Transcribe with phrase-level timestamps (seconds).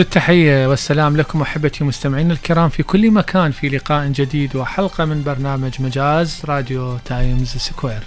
[0.00, 5.82] التحية والسلام لكم أحبتي مستمعين الكرام في كل مكان في لقاء جديد وحلقة من برنامج
[5.82, 8.02] مجاز راديو تايمز سكوير.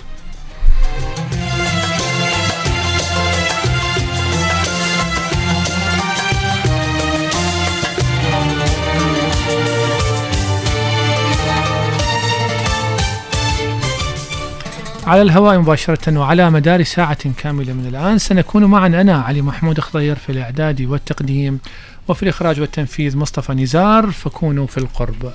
[15.07, 18.17] على الهواء مباشرة وعلى مدار ساعة كاملة من الآن.
[18.17, 18.87] سنكون معا.
[18.87, 21.59] أنا علي محمود خضير في الإعداد والتقديم
[22.07, 24.11] وفي الإخراج والتنفيذ مصطفى نزار.
[24.11, 25.31] فكونوا في القرب.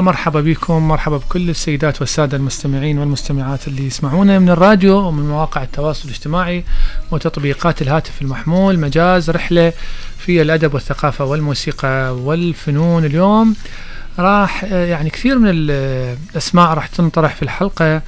[0.00, 6.08] مرحبا بكم مرحبا بكل السيدات والسادة المستمعين والمستمعات اللي يسمعونا من الراديو ومن مواقع التواصل
[6.08, 6.64] الاجتماعي
[7.10, 9.72] وتطبيقات الهاتف المحمول مجاز رحلة
[10.18, 13.04] في الأدب والثقافة والموسيقى والفنون.
[13.04, 13.56] اليوم
[14.18, 18.02] راح يعني كثير من الأسماء راح تنطرح في الحلقة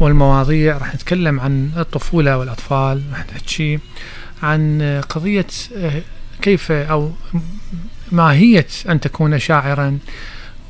[0.00, 0.78] والمواضيع.
[0.78, 3.78] راح نتكلم عن الطفولة والأطفال راح نحكي
[4.42, 5.46] عن قضية
[6.42, 7.12] كيف أو
[8.12, 9.98] ماهية أن تكون شاعرا.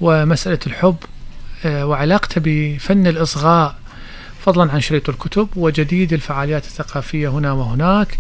[0.01, 0.97] ومسألة الحب
[1.65, 3.75] وعلاقته بفن الإصغاء
[4.45, 8.19] فضلا عن شريط الكتب وجديد الفعاليات الثقافية هنا وهناك.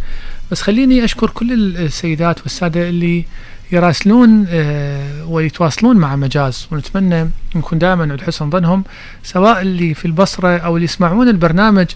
[0.50, 3.24] بس خليني أشكر كل السيدات والسادة اللي
[3.72, 4.46] يراسلون
[5.26, 6.68] ويتواصلون مع مجاز.
[6.72, 8.84] ونتمنى نكون دائما عند حسن ظنهم
[9.22, 11.86] سواء اللي في البصرة أو اللي يسمعون البرنامج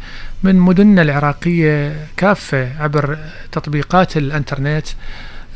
[0.42, 3.18] من مدننا العراقية كافة عبر
[3.52, 4.86] تطبيقات الإنترنت.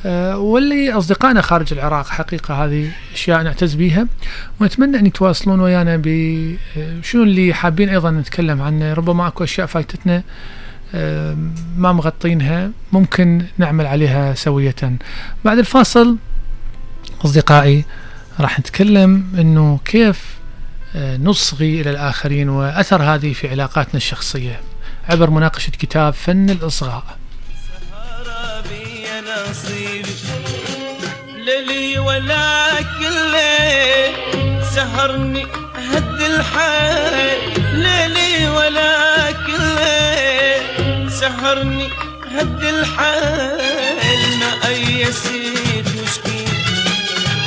[0.04, 4.06] واللي أصدقائنا خارج العراق حقيقة هذه أشياء نعتز بها
[4.60, 10.22] ونتمنى أن يتواصلون ويانا بشنو اللي حابين أيضا نتكلم عنه ربما أكو أشياء فايتتنا
[11.76, 14.96] ما مغطينها ممكن نعمل عليها سوية.
[15.44, 16.16] بعد الفاصل
[17.24, 17.84] أصدقائي
[18.40, 20.38] راح نتكلم أنه كيف
[20.96, 24.60] نصغي إلى الآخرين وأثر هذه في علاقاتنا الشخصية
[25.08, 27.18] عبر مناقشة كتاب فن الإصغاء.
[31.48, 32.68] للي ولا
[32.98, 33.34] كل
[34.74, 35.46] سهرني
[35.92, 37.38] هد الحال
[37.72, 39.78] ليلي ولا كل
[41.10, 41.88] سهرني
[42.34, 46.44] هد الحال ما أي سيد وشكي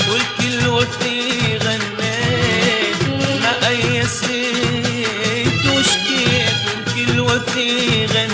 [0.09, 1.17] والكل وفي
[1.57, 3.01] غنيت.
[3.41, 6.25] ما أي سيد وشكي
[6.65, 8.30] والكل وفي غنيت.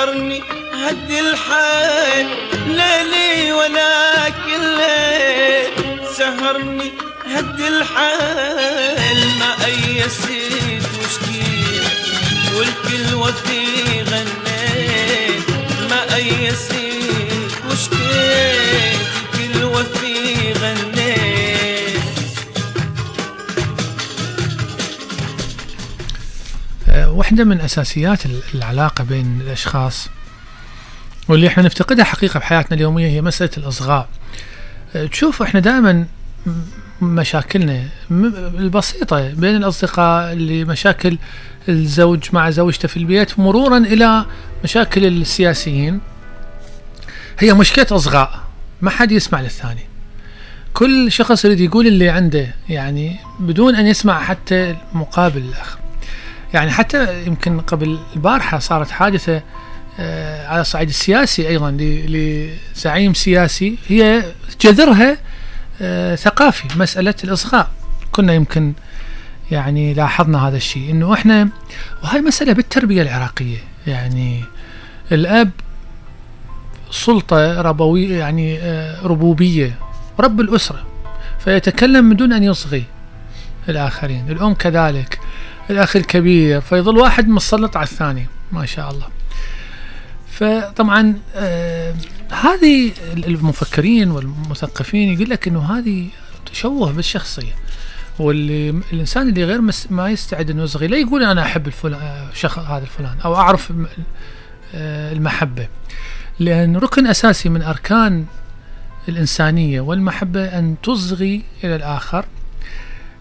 [0.00, 0.42] سهرني
[0.74, 2.26] هد الحال
[2.66, 6.92] ليلي ولا كل ليل سهرني
[7.26, 11.84] هد الحال ما أي سيد وشكيل
[12.56, 13.62] والكل وفي
[14.02, 15.48] غنيت
[15.90, 18.89] ما أي سيد وشكيت
[27.30, 30.08] واحدة من أساسيات ال- العلاقة بين الأشخاص
[31.28, 34.08] واللي إحنا نفتقدها حقيقة بحياتنا اليومية هي مسألة الإصغاء.
[34.96, 36.06] آه، تشوف إحنا دائما
[37.02, 41.18] مشاكلنا البسيطة بين الأصدقاء اللي مشاكل
[41.68, 44.24] الزوج مع زوجته في البيت مرورا إلى
[44.64, 46.00] مشاكل السياسيين.
[47.38, 48.40] هي مشكلة إصغاء
[48.80, 49.84] ما حد يسمع للثاني.
[50.74, 55.78] كل شخص يريد يقول اللي عنده يعني بدون أن يسمع حتى مقابل الآخر.
[56.54, 59.42] يعني حتى يمكن قبل البارحة صارت حادثة
[60.00, 63.76] آه، على الصعيد السياسي أيضا ل- لزعيم سياسي.
[63.88, 64.24] هي
[64.60, 65.16] جذرها
[65.82, 67.70] آه، ثقافي مسألة الإصغاء.
[68.12, 68.72] كنا يمكن
[69.50, 71.48] يعني لاحظنا هذا الشيء إنه إحنا
[72.02, 73.58] وهاي مسألة بالتربية العراقية.
[73.86, 74.40] يعني
[75.12, 75.50] الأب
[76.90, 79.74] سلطة ربوية يعني آه، ربوبية
[80.20, 80.86] رب الأسرة
[81.44, 82.84] فيتكلم من دون أن يصغي
[83.68, 84.30] الآخرين.
[84.30, 85.19] الأم كذلك.
[85.70, 86.60] الأخ الكبير.
[86.60, 88.26] فيظل واحد مسلط على الثاني.
[88.52, 89.08] ما شاء الله.
[90.30, 91.94] فطبعا آه
[92.32, 96.08] هذه المفكرين والمثقفين يقول لك إنه هذه
[96.52, 97.52] تشوه بالشخصية.
[98.18, 102.82] واللي الإنسان اللي غير ما يستعد إنه يصغي لا يقول أنا أحب الفلان شخص هذا
[102.82, 103.72] الفلان أو أعرف
[104.74, 105.68] آه، المحبة.
[106.38, 108.24] لأن ركن أساسي من أركان
[109.08, 112.24] الإنسانية والمحبة أن تصغي إلى الآخر.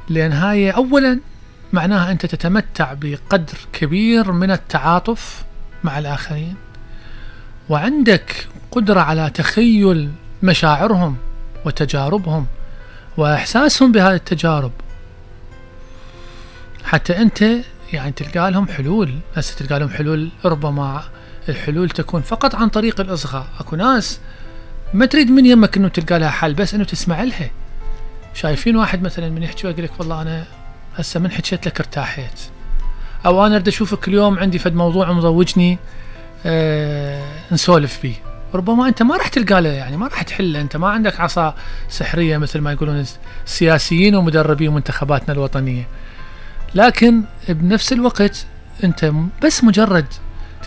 [0.10, 1.20] لأن هاي اولا
[1.74, 5.44] معناها أنت تتمتع بقدر كبير من التعاطف
[5.84, 6.56] مع الآخرين.
[7.70, 10.12] وعندك قدرة على تخيل
[10.44, 11.18] مشاعرهم
[11.66, 12.48] وتجاربهم
[13.18, 14.72] وإحساسهم بهذه التجارب.
[16.84, 17.46] حتى أنت
[17.94, 21.04] يعني تلقى لهم حلول هسه تلقى لهم حلول ربما
[21.50, 23.48] الحلول تكون فقط عن طريق الإصغاء.
[23.60, 24.20] أكو ناس
[24.94, 27.52] ما تريد من يمك إنه تلقى لها حل بس إنه تسمع لها.
[28.34, 30.46] شايفين واحد مثلا من يحكي يقول لك والله أنا
[31.00, 32.40] هسه من حكيت لك ارتاحيت.
[33.26, 35.78] أو أنا أريد أشوفك اليوم عندي فد موضوع مزوجني
[36.46, 38.16] آه نسولف بيه
[38.54, 40.62] ربما أنت ما راح تلقى له يعني ما راح تحله.
[40.62, 41.56] أنت ما عندك عصا
[41.90, 43.06] سحرية مثل ما يقولون
[43.46, 45.88] السياسيين ومدربي منتخباتنا الوطنية.
[46.76, 48.46] لكن بنفس الوقت
[48.84, 49.12] أنت
[49.44, 50.06] بس مجرد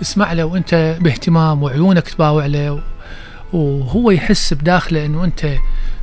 [0.00, 2.82] تسمع له وأنت باهتمام وعيونك تباوع له
[3.52, 5.46] وهو يحس بداخله إنه أنت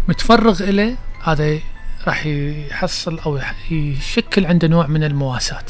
[0.07, 1.59] متفرغ له هذا
[2.07, 3.39] راح يحصل أو
[3.71, 5.65] يشكل عنده نوع من المواساة.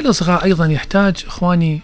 [0.00, 1.80] الإصغاء أيضا يحتاج إخواني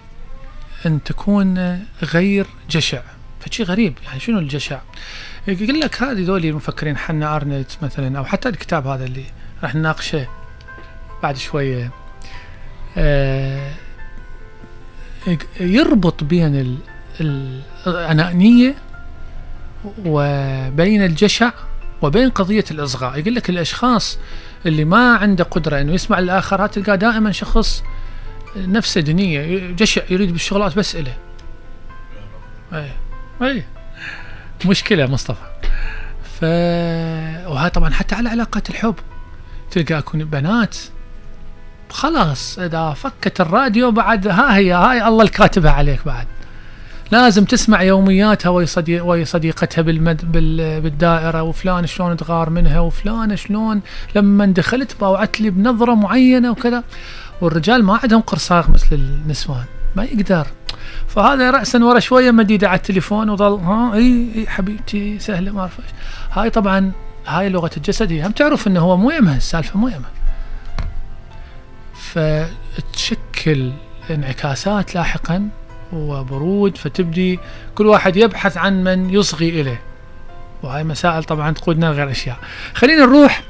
[0.87, 3.01] أن تكون غير جشع
[3.41, 4.81] فشي غريب يعني شنو الجشع؟
[5.49, 9.25] يقول لك هذه ذولي المفكرين حنا أرنت مثلا أو حتى الكتاب هذا اللي
[9.63, 10.27] راح نناقشه
[11.23, 11.91] بعد شوية
[12.97, 13.71] آه،
[15.61, 16.79] يربط بين ال-
[17.21, 18.75] ال- الأنانية
[20.07, 21.51] وبين الجشع
[22.03, 23.19] وبين قضية الإصغاء.
[23.19, 24.19] يقول لك الأشخاص
[24.67, 27.83] اللي ما عنده قدرة إنه يسمع الآخر تلقاه دائما شخص
[28.57, 31.15] نفسه دنية جشع يريد بالشغلات بس إله
[32.73, 32.91] اي
[33.43, 33.65] اي
[34.67, 35.47] مشكلة مصطفى.
[36.41, 36.45] ف
[37.49, 38.95] وهذا طبعا حتى على علاقات الحب.
[39.71, 40.77] تلقى أكون بنات
[41.91, 46.27] خلاص إذا فكت الراديو بعد ها هي هاي الله الكاتبها عليك بعد.
[47.11, 53.81] لازم تسمع يومياتها وهي صديقتها بالمد بال بالدائرة وفلان شلون تغار منها وفلان شلون
[54.15, 56.83] لما دخلت باوعت لي بنظرة معينة وكذا.
[57.41, 59.65] والرجال ما عندهم قرصاغ مثل النسوان
[59.97, 60.47] ما يقدر.
[61.09, 65.79] فهذا راسا ورا شوية مديدة على التليفون وظل ها إي إي حبيبتي سهلة ما أعرف
[66.33, 66.93] هاي طبعا
[67.27, 68.27] هاي لغة الجسد هي.
[68.27, 70.11] هم تعرف إنه هو مو يمها السالفة مو يمها
[71.95, 73.73] فتشكل
[74.11, 75.49] انعكاسات لاحقا
[75.93, 77.39] وبرود فتبدي
[77.75, 79.81] كل واحد يبحث عن من يصغي إليه.
[80.63, 82.37] وهاي مسائل طبعا تقودنا لغير أشياء.
[82.75, 83.43] خلينا نروح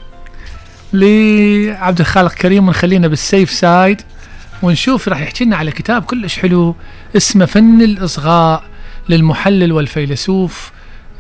[0.92, 4.02] لعبد الخالق كريم ونخلينا بال safe side
[4.62, 6.76] ونشوف راح يحكي لنا على كتاب كلش حلو
[7.16, 8.64] اسمه فن الإصغاء
[9.08, 10.72] للمحلل والفيلسوف.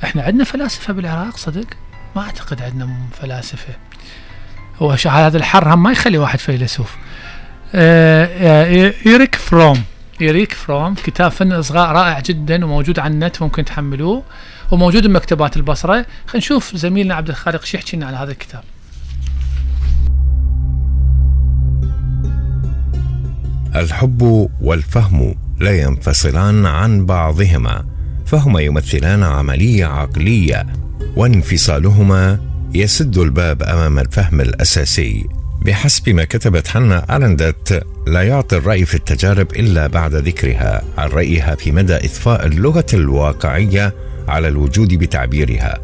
[0.04, 1.66] إحنا عندنا فلاسفة بالعراق صدق؟
[2.16, 2.88] ما أعتقد عندنا
[3.20, 3.74] فلاسفة.
[4.82, 6.96] هو هذا الحر هم ما يخلي واحد فيلسوف.
[7.74, 9.82] آه، آه، إيريك فروم.
[10.20, 14.22] إيريك فروم كتاب فن الإصغاء رائع جدا وموجود على النت ممكن تحملوه.
[14.70, 15.92] وموجود بمكتبات البصرة.
[15.92, 18.64] خلينا نشوف زميلنا عبد الخالق شو يحكي لنا على هذا الكتاب.
[23.80, 27.84] الحب والفهم لا ينفصلان عن بعضهما
[28.26, 30.66] فهما يمثلان عملية عقلية
[31.16, 32.38] وانفصالهما
[32.74, 35.26] يسد الباب أمام الفهم الأساسي.
[35.62, 40.82] بحسب ما كتبت حنا أرندت لا يعطي الرأي في التجارب إلا بعد ذكرها.
[40.98, 43.94] عن رأيها في مدى إضفاء اللغة الواقعية
[44.28, 45.78] على الوجود بتعبيرها.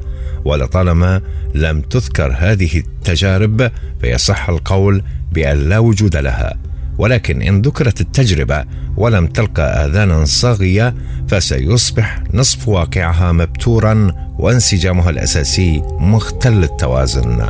[0.44, 1.20] ولطالما
[1.54, 3.70] لم تذكر هذه التجارب
[4.00, 6.72] فيصح القول بأن لا وجود لها.
[7.02, 8.64] ولكن إن ذكرت التجربة
[8.97, 10.94] ولم تلقى آذانا صاغية
[11.28, 17.40] فسيصبح نصف واقعها مبتورا وانسجامها الأساسي مختل التوازن.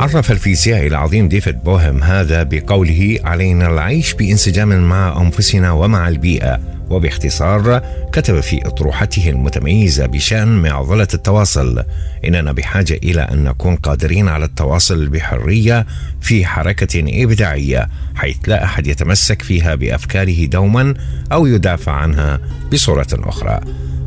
[0.00, 7.82] عرف الفيزيائي العظيم ديفيد بوهم هذا بقوله علينا العيش بانسجام مع أنفسنا ومع البيئة وباختصار
[8.12, 11.84] كتب في أطروحته المتميزة بشأن معضلة التواصل.
[12.24, 15.86] إننا بحاجة إلى أن نكون قادرين على التواصل بحرية
[16.20, 20.94] في حركة إبداعية حيث لا أحد يتمسك فيها بأفكاره دوما
[21.32, 22.40] أو يدافع عنها
[22.72, 23.60] بصورة أخرى.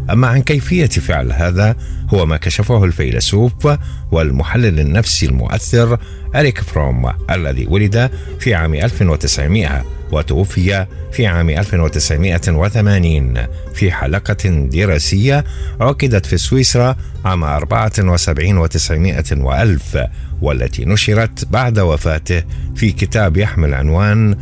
[0.10, 1.76] أما عن كيفية فعل هذا
[2.14, 3.68] هو ما كشفه الفيلسوف
[4.12, 5.98] والمحلل النفسي المؤثر
[6.36, 13.34] أريك فروم الذي ولد في عام 1900 وتوفي في عام 1980
[13.74, 15.44] في حلقة دراسية
[15.82, 19.98] عقدت في سويسرا عام 74 و900 وألف
[20.42, 22.44] والتي نشرت بعد وفاته
[22.76, 24.38] في كتاب يحمل عنوان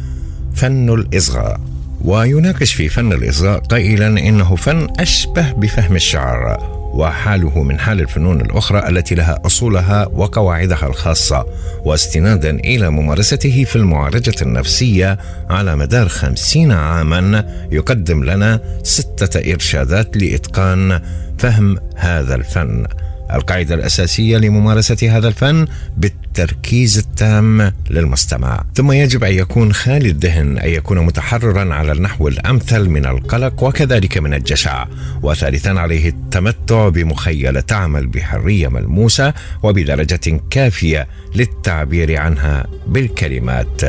[0.56, 1.62] فن الإصغاء.
[2.02, 6.81] ويناقش في فن الإصغاء قائلا إنه فن أشبه بفهم الشعر.
[6.94, 11.46] وحاله من حال الفنون الأخرى التي لها أصولها وقواعدها الخاصة
[11.86, 15.18] واستنادا إلى ممارسته في المعالجة النفسية
[15.50, 21.02] على مدار خمسين عاما يقدم لنا ستة إرشادات لإتقان
[21.38, 22.86] فهم هذا الفن.
[23.34, 28.64] القاعدة الأساسية لممارسة هذا الفن بالتركيز التام للمستمع.
[28.76, 34.18] ثم يجب أن يكون خالي الذهن أن يكون متحررا على النحو الأمثل من القلق وكذلك
[34.18, 34.88] من الجشع.
[35.24, 39.34] وثالثا عليه التمتع بمخيلة تعمل بحرية ملموسة
[39.64, 43.82] وبدرجة كافية للتعبير عنها بالكلمات.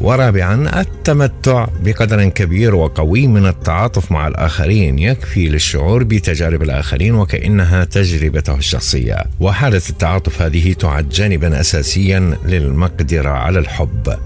[0.00, 8.54] ورابعا التمتع بقدر كبير وقوي من التعاطف مع الآخرين يكفي للشعور بتجارب الآخرين وكأنها تجربته
[8.54, 9.24] الشخصية.
[9.40, 14.18] وحالة التعاطف هذه تعد جانبا اساسيا للمقدرة على الحب.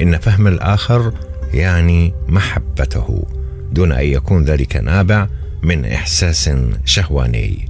[0.00, 1.12] إن فهم الآخر
[1.54, 3.26] يعني محبته
[3.72, 5.28] دون أن يكون ذلك نابع
[5.62, 6.50] من إحساس
[6.84, 7.68] شهواني.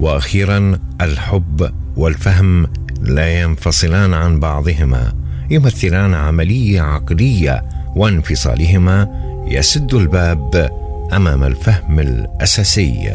[0.00, 2.66] وأخيرا الحب والفهم
[3.00, 5.27] لا ينفصلان عن بعضهما.
[5.50, 7.64] يمثلان عملية عقلية
[7.96, 9.08] وانفصالهما
[9.46, 10.70] يسد الباب
[11.12, 13.08] أمام الفهم الأساسي.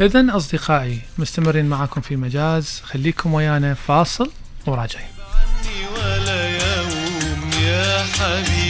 [0.00, 2.82] إذا أصدقائي مستمرين معكم في مجاز.
[2.84, 4.30] خليكم ويانا فاصل
[4.66, 5.06] وراجعين.
[5.34, 8.63] عني ولا يوم يا حبيبي.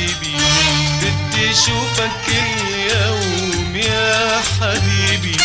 [1.35, 5.37] بدي اشوفك كل يوم يا حبيبي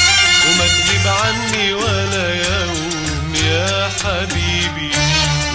[0.45, 4.91] وما تغيب عني ولا يوم يا حبيبي.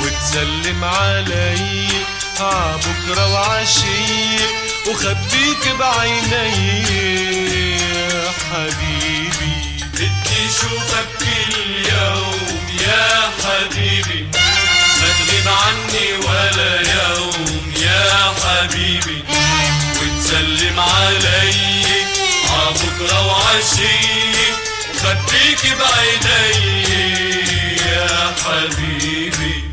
[0.02, 1.86] وتسلم علي
[2.40, 4.46] عبكرة وعشية
[4.88, 6.82] وخبيك بعيني
[7.80, 9.54] يا حبيبي.
[9.92, 11.54] بدي أشوفك كل
[11.92, 14.28] يوم يا حبيبي
[15.00, 19.24] ما تغيب عني ولا يوم يا حبيبي.
[20.34, 21.84] وتسلم علي
[22.50, 23.98] عبكرة وعشي
[24.90, 26.82] وخبيك بعيني
[27.86, 29.64] يا حبيبي.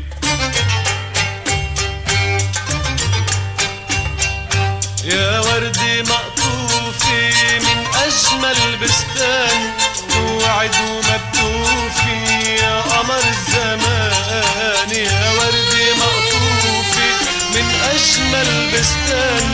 [5.04, 9.72] يا وردي مقطوفي من أجمل بستان
[10.10, 14.90] توعد ومبتوفي يا قمر الزمان.
[14.92, 17.08] يا وردي مقطوفي
[17.54, 19.51] من أجمل بستان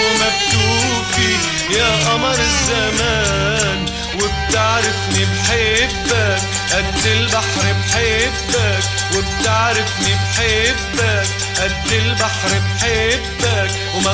[0.00, 1.32] توعد ومبتوفي
[1.78, 6.40] يا قمر الزمان وبتعرفني بحبك
[6.72, 8.84] قد البحر بحبك
[9.16, 11.26] وبتعرفني بحبك
[11.58, 14.12] قد البحر بحبك وما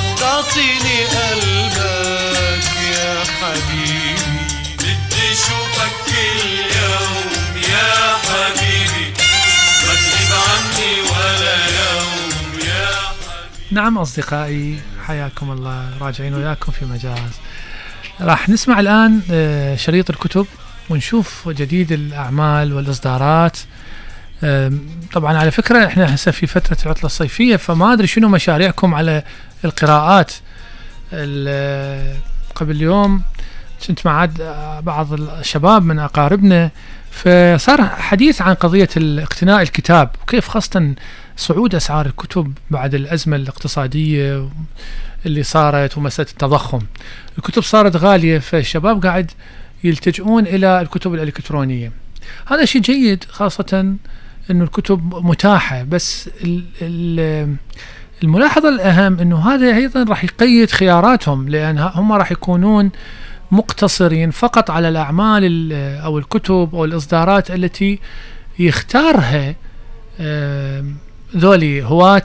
[13.76, 17.30] نعم أصدقائي حياكم الله راجعين وياكم في مجاز.
[18.20, 20.46] راح نسمع الآن آه، شريط الكتب
[20.90, 23.58] ونشوف جديد الأعمال والإصدارات.
[24.44, 24.80] آم،
[25.12, 29.22] طبعا على فكرة إحنا هسه في فترة العطلة الصيفية فما أدري شنو مشاريعكم على
[29.64, 30.32] القراءات.
[31.12, 32.16] ال-
[32.54, 33.22] قبل يوم
[33.88, 34.28] كنت مع
[34.80, 36.70] بعض الشباب من أقاربنا
[37.10, 40.94] فصار حديث عن قضية اقتناء الكتاب وكيف خاصة
[41.36, 44.48] صعود أسعار الكتب بعد الأزمة الاقتصادية
[45.26, 46.78] اللي صارت ومسألة التضخم.
[47.38, 49.30] الكتب صارت غالية فالشباب قاعد
[49.84, 51.92] يلتجئون إلى الكتب الإلكترونية.
[52.46, 53.94] هذا شيء جيد خاصة
[54.50, 57.56] أنه الكتب متاحة بس ال ال
[58.22, 62.90] الملاحظة الأهم أنه هذا أيضا راح يقيد خياراتهم لأن هم راح يكونون
[63.50, 67.98] مقتصرين فقط على الأعمال ال- أو الكتب أو الإصدارات التي
[68.58, 69.54] يختارها
[71.36, 72.22] ذولي هواة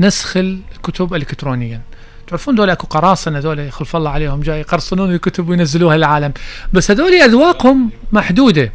[0.00, 1.80] نسخ الكتب الكترونيا
[2.26, 6.32] تعرفون دول أكو قراصنة ذول خلف الله عليهم جاي يقرصنون الكتب وينزلوها للعالم.
[6.72, 8.72] بس هذول أذواقهم محدودة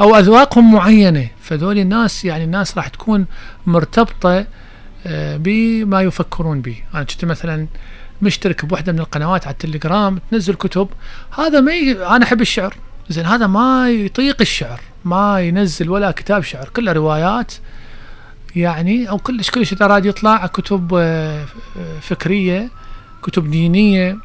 [0.00, 1.28] أو أذواقهم معينة.
[1.40, 3.26] فذول الناس يعني الناس راح تكون
[3.66, 4.46] مرتبطة
[5.06, 6.76] آه، بما يفكرون به.
[6.94, 7.66] أنا كنت مثلا
[8.22, 10.88] مشترك بوحدة من القنوات على التليجرام تنزل كتب.
[11.38, 12.06] هذا ما ي...
[12.06, 12.74] أنا أحب الشعر.
[13.08, 14.80] زين هذا ما يطيق الشعر.
[15.04, 16.68] ما ينزل ولا كتاب شعر.
[16.68, 17.52] كله روايات.
[18.56, 21.44] يعني أو كلش كلش إذا راد يطلع كتب آه،
[22.00, 22.70] فكرية
[23.22, 24.18] كتب دينية.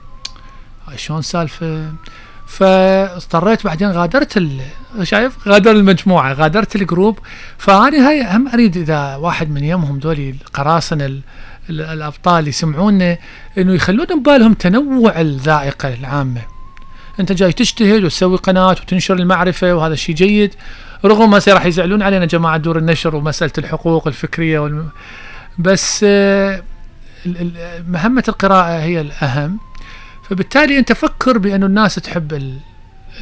[0.96, 1.92] شلون سالفة؟
[2.48, 4.44] فاضطريت بعدين غادرت.
[5.04, 7.20] شايف؟ غادر المجموعة غادرت الجروب.
[7.58, 11.22] فأنا هاي هم أريد إذا واحد من يمهم دولي القراصنه ال...
[11.70, 13.18] ال- الأبطال يسمعونا
[13.58, 16.42] إنه يخلون ببالهم تنوع الذائقة العامة.
[17.20, 20.54] أنت جاي تجتهد وتسوي قناة وتنشر المعرفة وهذا الشيء جيد.
[21.06, 24.90] رغم هسه راح يزعلون علينا جماعة دور النشر ومسألة الحقوق الفكرية والم...
[25.60, 26.64] بس آه،
[27.26, 29.60] ال- ال- مهمة القراءة هي الأهم.
[30.30, 32.60] فبالتالي أنت فكر بانه الناس تحب ال-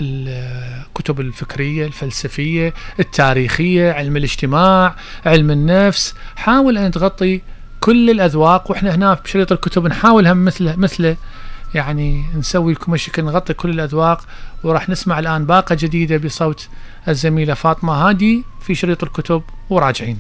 [0.02, 6.16] الكتب الفكرية الفلسفية التاريخية علم الاجتماع علم النفس.
[6.36, 7.42] حاول أن تغطي
[7.80, 8.72] كل الأذواق.
[8.72, 11.16] وإحنا هنا بشريط الكتب نحاول هم مثله مثله
[11.76, 14.22] يعني نسوي لكم شكل نغطي كل الأذواق
[14.64, 16.68] وراح نسمع الآن باقة جديدة بصوت
[17.08, 17.94] الزميلة فاطمة.
[17.94, 20.20] هادي في شريط الكتب وراجعين.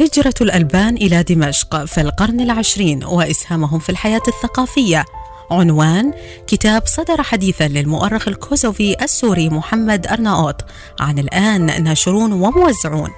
[0.00, 5.04] هجرة الألبان إلى دمشق في القرن العشرين وإسهامهم في الحياة الثقافية.
[5.50, 6.12] عنوان
[6.46, 10.64] كتاب صدر حديثا للمؤرخ الكوزوفي السوري محمد أرناؤوط.
[11.00, 13.10] عن الآن ناشرون وموزعون.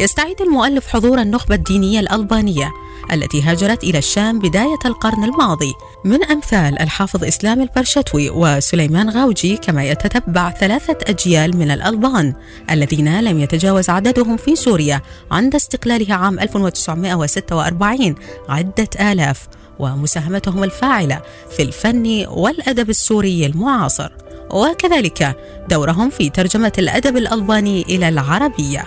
[0.00, 2.70] يستعيد المؤلف حضور النخبة الدينية الألبانية
[3.12, 5.72] التي هاجرت إلى الشام بداية القرن الماضي.
[6.04, 12.34] من أمثال الحافظ إسلام البرشتوي وسليمان غاوجي كما يتتبع ثلاثة أجيال من الألبان
[12.70, 18.14] الذين لم يتجاوز عددهم في سوريا عند استقلالها عام 1946
[18.48, 19.48] عدة آلاف.
[19.78, 21.22] ومساهمتهم الفاعلة
[21.56, 24.12] في الفن والأدب السوري المعاصر.
[24.50, 25.36] وكذلك
[25.70, 28.84] دورهم في ترجمة الأدب الألباني إلى العربية.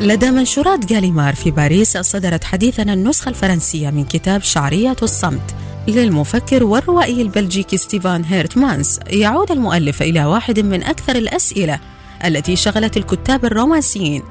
[0.00, 5.54] لدى منشورات جاليمار في باريس صدرت حديثا النسخة الفرنسية من كتاب شعرية الصمت.
[5.88, 11.80] للمفكر والروائي البلجيكي ستيفان هيرتمانس يعود المؤلف إلى واحد من أكثر الأسئلة
[12.24, 14.22] التي شغلت الكتاب الرومانسيين.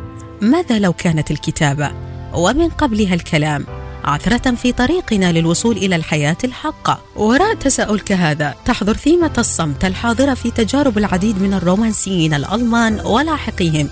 [0.41, 1.91] ماذا لو كانت الكتابة؟
[2.34, 3.65] ومن قبلها الكلام.
[4.04, 7.00] عثرة في طريقنا للوصول إلى الحياة الحقة.
[7.15, 13.89] وراء تساؤل كهذا تحضر ثيمة الصمت الحاضرة في تجارب العديد من الرومانسيين الألمان ولاحقيهم.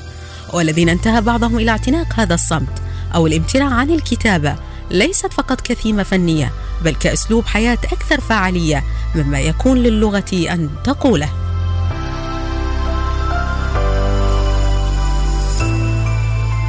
[0.53, 2.81] والذين انتهى بعضهم إلى اعتناق هذا الصمت
[3.15, 4.55] أو الامتناع عن الكتابة.
[4.91, 6.51] ليست فقط كثيمة فنية
[6.83, 8.83] بل كأسلوب حياة أكثر فعالية
[9.15, 11.44] مما يكون للغة أن تقوله.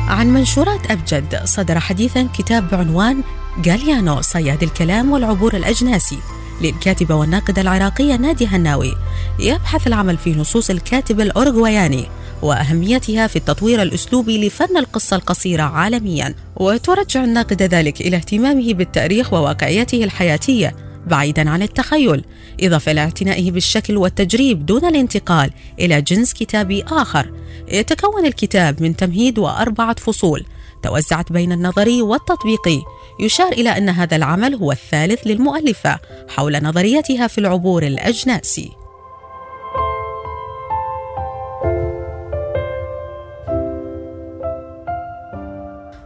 [0.08, 3.22] عن منشورات أبجد صدر حديثا كتاب بعنوان
[3.66, 6.18] غاليانو صياد الكلام والعبور الأجناسي
[6.62, 8.94] للكاتبة والناقدة العراقية نادي هناوي.
[9.38, 12.06] يبحث العمل في نصوص الكاتب الأورغواياني
[12.42, 16.34] وأهميتها في التطوير الأسلوبي لفن القصة القصيرة عالميا.
[16.56, 20.85] وترجع الناقد ذلك إلى اهتمامه بالتاريخ وواقعيته الحياتية.
[21.06, 22.24] بعيدا عن التخيل
[22.60, 27.32] إضافة إلى اعتنائه بالشكل والتجريب دون الانتقال إلى جنس كتابي آخر.
[27.68, 30.44] يتكون الكتاب من تمهيد وأربعة فصول
[30.82, 32.82] توزعت بين النظري والتطبيقي.
[33.20, 38.70] يشار إلى أن هذا العمل هو الثالث للمؤلفة حول نظريتها في العبور الأجناسي.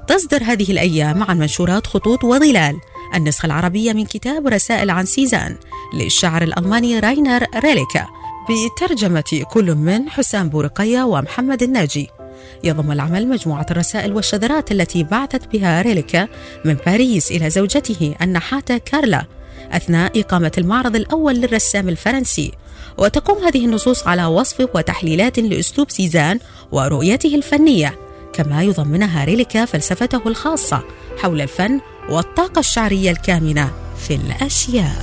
[0.07, 2.77] تصدر هذه الأيام عن منشورات خطوط وظلال.
[3.15, 5.57] النسخة العربية من كتاب رسائل عن سيزان
[5.95, 8.07] للشاعر الألماني راينر ريلكه
[8.51, 12.09] بترجمة كل من حسام بورقية ومحمد الناجي.
[12.65, 16.29] يضم العمل مجموعة الرسائل والشذرات التي بعث بها ريلكه
[16.65, 19.25] من باريس إلى زوجته النحاتة كارلا
[19.73, 22.53] أثناء إقامة المعرض الأول للرسام الفرنسي.
[22.99, 26.39] وتقوم هذه النصوص على وصف وتحليلات لأسلوب سيزان
[26.73, 28.10] ورؤيته الفنية.
[28.33, 30.83] كما يضمنها ريلكه فلسفته الخاصة
[31.19, 35.03] حول الفن والطاقة الشعرية الكامنة في الأشياء.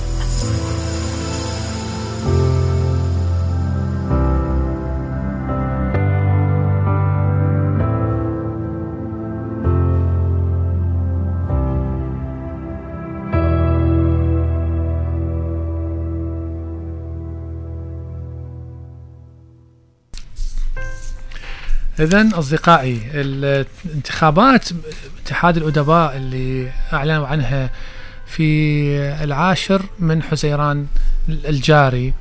[22.00, 24.68] اذا أصدقائي الانتخابات
[25.22, 27.70] اتحاد الأدباء اللي أعلنوا عنها
[28.26, 30.86] في العاشر من حزيران
[31.28, 32.14] الجاري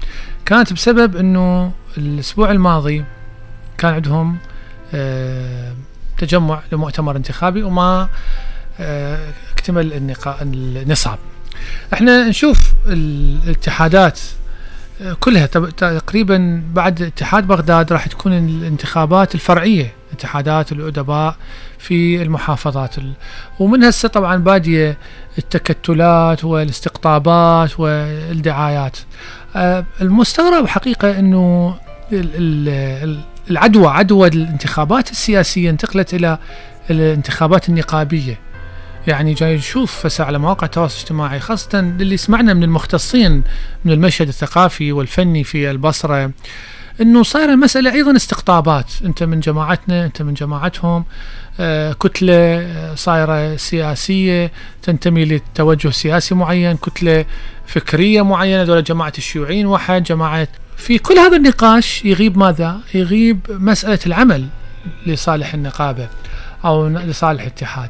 [0.46, 3.06] كانت بسبب إنه الأسبوع الماضي
[3.78, 4.38] كان عندهم
[4.94, 5.74] آه،
[6.18, 8.10] تجمع لمؤتمر انتخابي وما
[8.80, 11.20] آه، اكتمل النصاب.
[11.94, 14.20] إحنا نشوف الاتحادات
[15.20, 15.46] كلها.
[15.78, 21.36] تقريبا بعد اتحاد بغداد راح تكون الانتخابات الفرعية اتحادات الأدباء
[21.80, 23.14] في المحافظات ال...
[23.60, 24.98] ومن هسه طبعا بادية
[25.38, 28.98] التكتلات والاستقطابات والدعايات.
[29.56, 31.76] آه، المستغرب حقيقة إنه
[32.12, 32.70] ال- ال-
[33.10, 36.38] ال- العدوى عدوى الانتخابات السياسية انتقلت إلى
[36.90, 38.40] الانتخابات النقابية.
[39.08, 43.44] يعني جاي نشوف هسه على مواقع التواصل الاجتماعي خاصة اللي سمعنا من المختصين
[43.86, 46.32] من المشهد الثقافي والفني في البصرة
[47.02, 51.06] إنه صايرة المسألة أيضا استقطابات أنت من جماعتنا أنت من جماعتهم
[51.60, 54.52] آه كتلة آه، صايرة سياسية
[54.84, 57.26] تنتمي لتوجه سياسي معين كتلة
[57.68, 64.00] فكرية معينة دولة جماعة الشيوعيين واحد جماعة في كل هذا النقاش يغيب ماذا؟ يغيب مسألة
[64.06, 64.48] العمل
[65.06, 66.08] لصالح النقابة
[66.66, 67.90] أو لصالح الاتحاد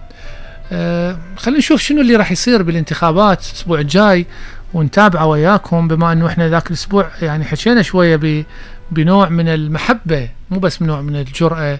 [1.38, 4.26] خلينا نشوف شنو اللي راح يصير بالانتخابات الأسبوع الجاي
[4.74, 8.46] ونتابعه وياكم بما إنه إحنا ذاك الأسبوع يعني حكينا شوية
[8.92, 11.80] بنوع من المحبة مو بس نوع من الجرأة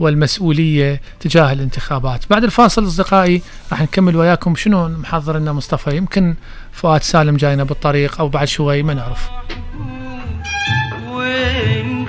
[0.00, 2.24] والمسؤولية تجاه الانتخابات.
[2.30, 3.42] بعد الفاصل أصدقائي
[3.72, 6.34] راح نكمل وياكم شنو محضر لنا مصطفى يمكن
[6.72, 9.30] فؤاد سالم جاينا بالطريق أو بعد شوي ما نعرف.
[11.12, 12.01] وين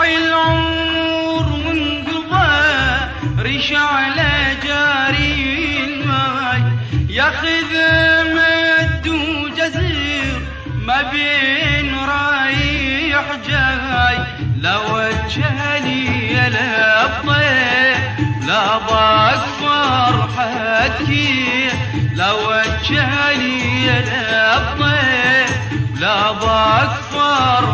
[0.00, 2.48] راح العمر وانقضى
[3.38, 6.62] ريش على جاري الماي.
[7.08, 7.72] ياخذ
[8.34, 10.40] مد وجزر
[10.86, 14.18] ما بين رايح جاي.
[14.60, 17.94] لا وجهني يا لبطي
[18.46, 21.68] لا ضاق فرحتي.
[22.14, 25.46] لا وجهني يا لبطي
[26.00, 27.69] لا ضاق فرحتي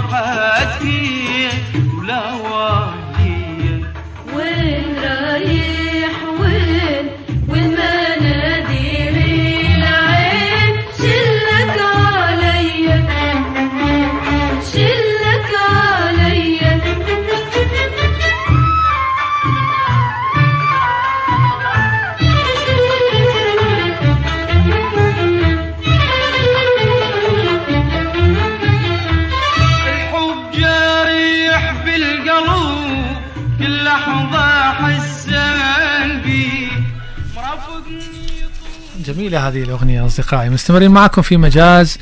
[39.07, 40.51] جميلة هذه الأغنية أصدقائي.
[40.51, 41.99] مستمرين معكم في مجاز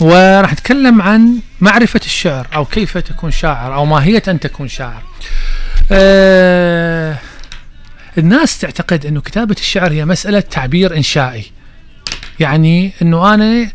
[0.00, 5.02] وراح نتكلم عن معرفة الشعر أو كيف تكون شاعر أو ماهية أن تكون شاعر.
[5.92, 7.18] آه
[8.18, 11.44] الناس تعتقد أنه كتابة الشعر هي مسألة تعبير إنشائي.
[12.40, 13.70] يعني أنه أنا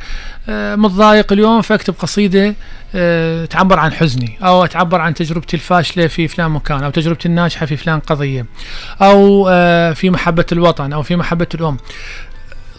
[0.50, 2.56] آه متضايق اليوم فأكتب قصيدة
[2.96, 7.66] آه تعبر عن حزني أو تعبر عن تجربتي الفاشلة في فلان مكان أو تجربتي الناجحة
[7.66, 8.46] في فلان قضية
[9.02, 11.78] أو آه في محبة الوطن أو في محبة الأم.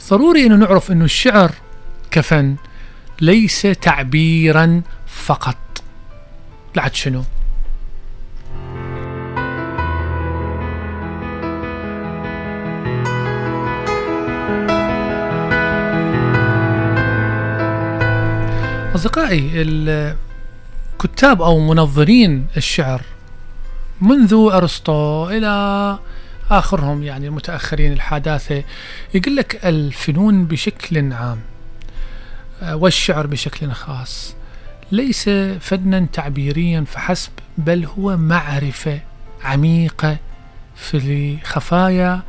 [0.09, 1.53] ضروري إنه نعرف إنه الشعر
[2.11, 2.57] كفن
[3.21, 5.57] ليس تعبيرا فقط.
[6.77, 7.23] لعد شنو؟
[18.94, 23.03] أصدقائي الكتاب أو منظرين الشعر
[24.01, 25.99] منذ أرسطو إلى
[26.51, 28.63] آخرهم يعني المتأخرين الحداثة
[29.15, 31.41] يقول لك الفنون بشكل عام
[32.63, 34.35] آه، والشعر بشكل خاص
[34.93, 35.29] ليس
[35.61, 39.01] فنا تعبيريا فحسب بل هو معرفة
[39.45, 40.17] عميقة
[40.77, 42.23] في خفايا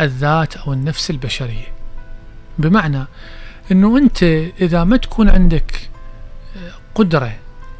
[0.00, 1.66] الذات أو النفس البشرية.
[2.58, 3.04] بمعنى
[3.72, 4.22] أنه أنت
[4.60, 5.90] إذا ما تكون عندك
[6.56, 7.32] آه، قدرة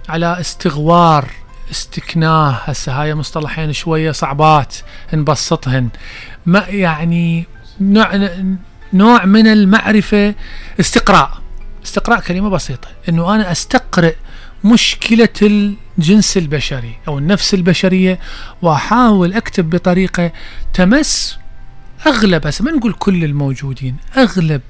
[0.09, 1.31] على استغوار
[1.71, 2.51] استكناه.
[2.51, 4.77] هسه هاي مصطلحين شوية صعبات
[5.15, 5.89] نبسطهن.
[6.47, 7.45] ما يعني
[7.81, 8.31] نوع
[8.93, 10.35] نوع من المعرفة
[10.81, 11.43] استقراء.
[11.85, 12.89] استقراء كلمة بسيطة.
[13.09, 14.13] إنه أنا استقرأ
[14.65, 15.29] مشكلة
[15.99, 18.19] الجنس البشري أو النفس البشرية
[18.63, 20.33] وأحاول أكتب بطريقة
[20.75, 21.39] تمس
[22.07, 24.61] أغلب هسه ما نقول كل الموجودين أغلب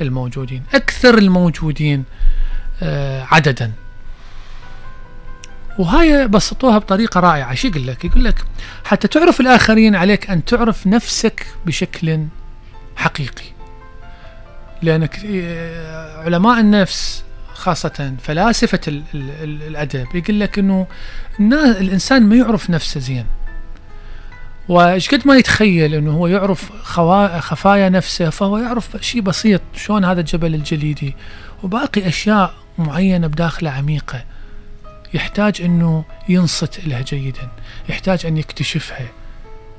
[0.00, 2.04] الموجودين أكثر الموجودين
[2.82, 3.72] آه عددا.
[5.78, 7.54] وهاي بسطوها بطريقة رائعة.
[7.54, 8.44] شو يقول لك؟ يقول لك
[8.84, 12.26] حتى تعرف الآخرين عليك أن تعرف نفسك بشكل
[12.96, 13.44] حقيقي.
[14.82, 20.86] لأنك آه، علماء النفس خاصة فلاسفة ال ال ال الأدب يقول لك أنه
[21.80, 23.26] الإنسان ما يعرف نفسه زين.
[24.68, 26.72] وإيش قد ما يتخيل إنه هو يعرف
[27.40, 31.14] خفايا نفسه فهو يعرف شيء بسيط شلون هذا الجبل الجليدي
[31.62, 34.24] وباقي أشياء معينة بداخله عميقة.
[35.14, 37.48] يحتاج إنه ينصت لها جيدا
[37.88, 39.08] يحتاج أن يكتشفها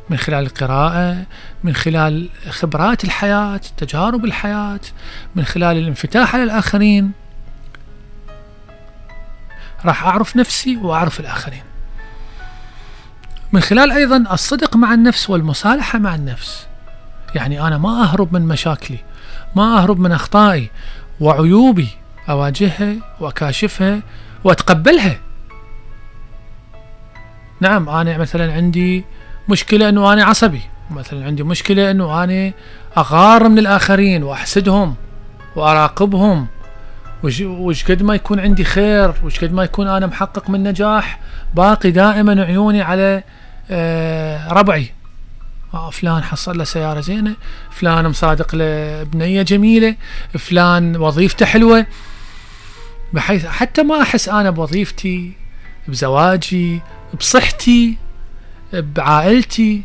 [0.10, 1.26] من خلال القراءة
[1.64, 4.80] من خلال خبرات الحياة تجارب الحياة
[5.36, 7.12] من خلال الانفتاح على الآخرين.
[9.86, 11.64] راح أعرف نفسي وأعرف الآخرين.
[13.52, 16.68] من خلال أيضا الصدق مع النفس والمصالحة مع النفس.
[17.36, 18.98] يعني أنا ما أهرب من مشاكلي
[19.56, 20.70] ما أهرب من أخطائي
[21.20, 21.90] وعيوبي
[22.30, 24.02] أواجهها وأكاشفها
[24.48, 25.20] وأتقبلها.
[27.60, 29.06] نعم أنا مثلا عندي
[29.50, 30.62] مشكلة أنه أنا عصبي.
[30.92, 32.54] مثلا عندي مشكلة أنه أنا
[32.98, 34.96] أغار من الآخرين وأحسدهم
[35.56, 36.48] وأراقبهم.
[37.24, 41.20] وش, قد ما يكون عندي خير؟ وش قد ما يكون أنا محقق من نجاح؟
[41.54, 43.24] باقي دائما عيوني على
[43.72, 44.92] آه ربعي.
[45.74, 47.36] آه فلان حصل له سيارة زينة
[47.72, 49.96] فلان مصادق له بنية جميلة
[50.40, 51.86] فلان وظيفته حلوة.
[53.14, 55.34] بحيث حتى ما أحس أنا بوظيفتي
[55.88, 56.82] بزواجي
[57.20, 57.98] بصحتي
[58.74, 59.84] بعائلتي.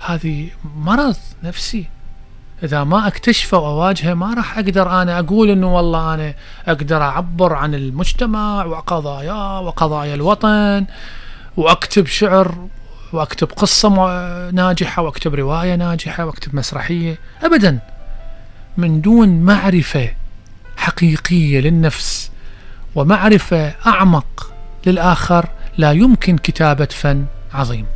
[0.00, 1.86] هذه مرض نفسي.
[2.62, 6.34] إذا ما أكتشفه وأواجهه ما راح أقدر أنا أقول إنه والله أنا
[6.68, 10.86] أقدر أعبر عن المجتمع وقضاياه وقضايا الوطن
[11.56, 12.68] وأكتب شعر
[13.12, 13.88] وأكتب قصة
[14.50, 17.18] ناجحة وأكتب رواية ناجحة وأكتب مسرحية.
[17.42, 17.78] ابدا.
[18.76, 20.10] من دون معرفة
[20.76, 22.30] حقيقية للنفس
[22.94, 24.52] ومعرفة أعمق
[24.86, 25.46] للآخر
[25.78, 27.24] لا يمكن كتابة فن
[27.54, 27.86] عظيم.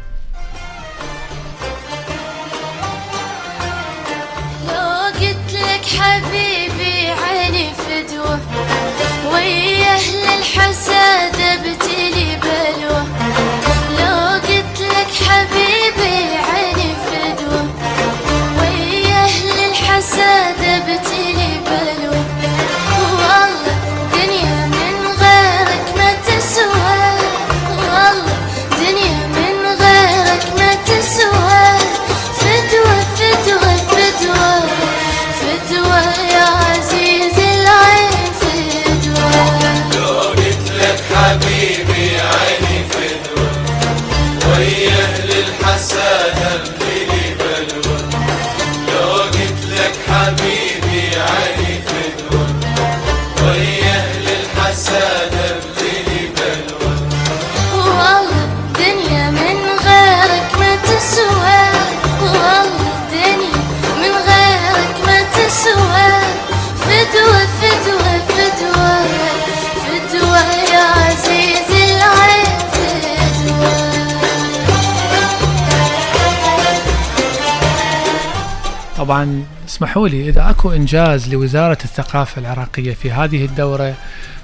[79.15, 83.95] طبعا اسمحوا لي إذا أكو إنجاز لوزارة الثقافة العراقية في هذه الدورة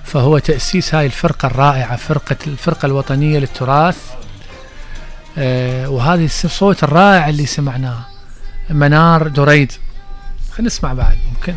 [0.04, 3.98] فهو تأسيس هاي الفرقة الرائعة فرقة الفرقة الوطنية للتراث.
[5.38, 7.98] آه وهذه الصوت الرائع اللي سمعناه
[8.70, 9.72] منار دريد.
[10.52, 11.54] خلينا نسمع بعد ممكن؟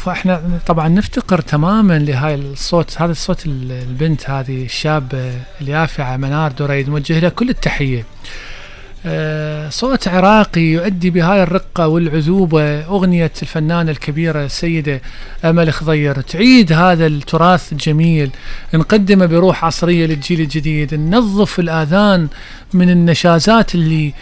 [0.00, 6.16] فتوى شوف إحنا طبعا نفتقر تماما لهاي الصوت هذا الصوت ال- البنت هذه الشابة اليافعة
[6.16, 8.04] منار دريد نوجه لها كل التحية.
[9.06, 15.00] آه، صوت عراقي يؤدي بهاي الرقة والعذوبة أغنية الفنانة الكبيرة السيدة
[15.44, 16.20] أمل خضير.
[16.20, 18.30] تعيد هذا التراث الجميل
[18.74, 20.94] نقدمه بروح عصرية للجيل الجديد.
[20.94, 22.28] ننظف الآذان
[22.74, 24.12] من النشازات اللي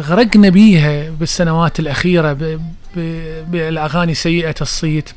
[0.00, 2.58] غرقنا بيها بالسنوات الأخيرة
[3.48, 5.10] بالأغاني سيئة الصيت.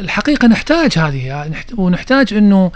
[0.00, 2.72] الحقيقة نحتاج هذه نحت- ونحتاج أنه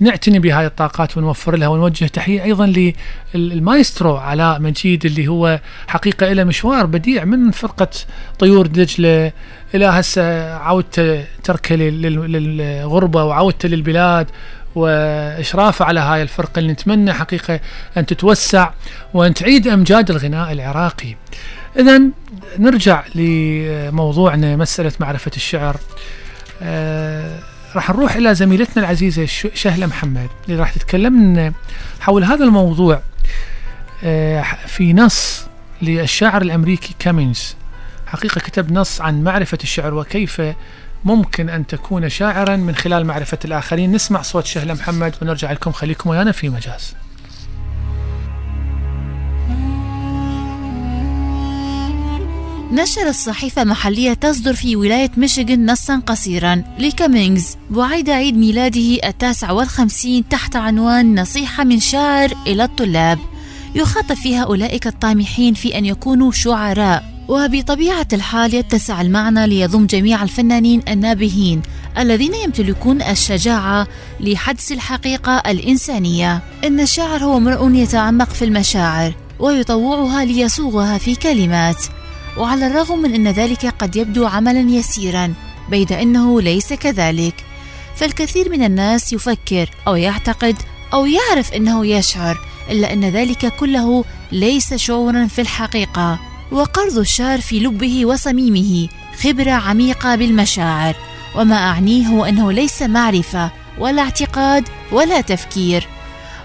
[0.00, 2.72] نعتني بهاي الطاقات ونوفر لها ونوجه تحية أيضا
[3.34, 7.88] للمايسترو علاء مجيد اللي هو حقيقة له مشوار بديع من فرقة
[8.38, 9.32] طيور دجلة
[9.74, 14.26] إلى هسه عودته تركة لل- لل- للغربة وعودته للبلاد
[14.78, 17.60] وإشرافه على هاي الفرقة اللي نتمنى حقيقة
[17.96, 18.70] أن تتوسع
[19.14, 21.14] وأن تعيد أمجاد الغناء العراقي.
[21.78, 22.00] إذا
[22.58, 25.76] نرجع لموضوعنا مسألة معرفة الشعر.
[26.62, 27.38] آه
[27.74, 31.52] راح نروح إلى زميلتنا العزيزة ش- شهلة محمد اللي راح تتكلم لنا
[32.00, 33.00] حول هذا الموضوع
[34.04, 35.46] آه في نص
[35.82, 37.54] للشاعر الأمريكي كامينز
[38.06, 40.42] حقيقة كتب نص عن معرفة الشعر وكيف
[41.04, 43.92] ممكن أن تكون شاعرا من خلال معرفة الآخرين.
[43.92, 45.72] نسمع صوت شهلة محمد ونرجع لكم.
[45.72, 46.94] خليكم ويانا في مجاز.
[52.72, 60.28] نشرت صحيفة محلية تصدر في ولاية ميشيغان نصا قصيرا لكامينجز بعيد عيد ميلاده التاسع والخمسين
[60.28, 63.18] تحت عنوان نصيحة من شاعر إلى الطلاب.
[63.74, 67.07] يخاطب فيها أولئك الطامحين في أن يكونوا شعراء.
[67.28, 71.62] وبطبيعة الحال يتسع المعنى ليضم جميع الفنانين النابهين
[71.98, 73.86] الذين يمتلكون الشجاعة
[74.20, 76.42] لحدس الحقيقة الإنسانية.
[76.64, 81.76] إن الشاعر هو امرؤ يتعمق في المشاعر ويطوعها ليصوغها في كلمات.
[82.36, 85.34] وعلى الرغم من أن ذلك قد يبدو عملا يسيرا
[85.70, 87.34] بيد أنه ليس كذلك.
[87.96, 90.56] فالكثير من الناس يفكر أو يعتقد
[90.92, 96.27] أو يعرف أنه يشعر إلا أن ذلك كله ليس شعورا في الحقيقة.
[96.52, 98.88] وقرض الشعر في لبه وصميمه
[99.22, 100.94] خبرة عميقة بالمشاعر.
[101.34, 105.86] وما أعنيه أنه ليس معرفة ولا اعتقاد ولا تفكير.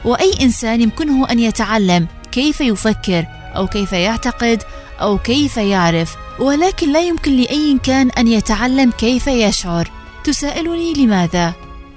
[0.06, 3.26] وأي إنسان يمكنه أن يتعلم كيف يفكر
[3.56, 4.64] أو كيف يعتقد
[5.02, 6.16] أو كيف يعرف.
[6.40, 9.92] ولكن لا يمكن لأي كان أن يتعلم كيف يشعر.
[10.24, 11.54] تسائلني لماذا؟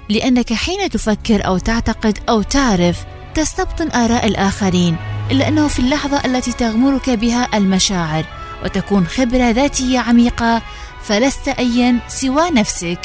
[0.09, 2.97] لأنك حين تفكر أو تعتقد أو تعرف
[3.35, 4.95] تستبطن آراء الآخرين.
[5.31, 8.25] إلا أنه في اللحظة التي تغمرك بها المشاعر
[8.63, 10.61] وتكون خبرة ذاتية عميقة
[11.03, 12.99] فلست أيا سوى نفسك.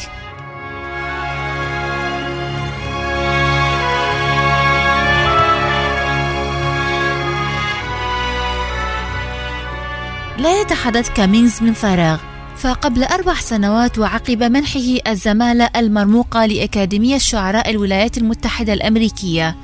[10.37, 12.19] لا يتحدث كامينز من فراغ
[12.57, 19.55] فقبل أربع سنوات وعقب منحه الزمالة المرموقة لأكاديمية شعراء الولايات المتحدة الأمريكية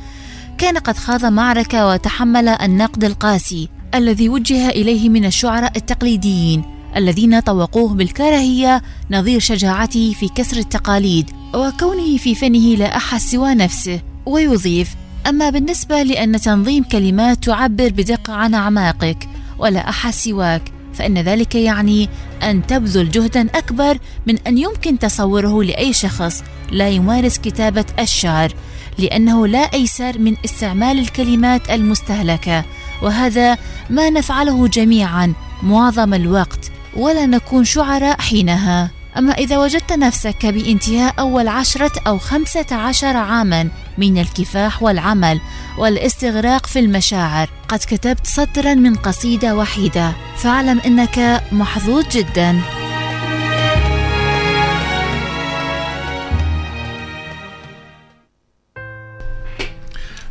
[0.60, 6.64] كان قد خاض معركة وتحمل النقد القاسي الذي وجه إليه من الشعراء التقليديين
[6.96, 8.82] الذين طوقوه بالكراهية
[9.12, 14.96] نظير شجاعته في كسر التقاليد وكونه في فنه لا أحد سوى نفسه ويضيف
[15.28, 19.30] أما بالنسبة لأن تنظيم كلمات تعبر بدقة عن أعماقك
[19.60, 22.10] ولا أحد سواك فإن ذلك يعني
[22.44, 23.98] أن تبذل جهدا أكبر
[24.28, 28.54] من أن يمكن تصوره لأي شخص لا يمارس كتابة الشعر.
[29.00, 32.66] لأنه لا أيسر من استعمال الكلمات المستهلكة
[33.02, 33.58] وهذا
[33.90, 35.34] ما نفعله جميعا
[35.64, 38.92] معظم الوقت ولا نكون شعراء حينها.
[39.18, 45.42] أما إذا وجدت نفسك بانتهاء أول عشرة أو خمسة عشر عاما من الكفاح والعمل
[45.78, 50.14] والاستغراق في المشاعر قد كتبت سطرا من قصيدة وحيدة.
[50.38, 52.79] فاعلم أنك محظوظ جدا.